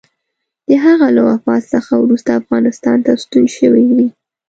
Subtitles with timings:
[0.67, 4.07] د هغه له وفات څخه وروسته افغانستان ته ستون شوی وي.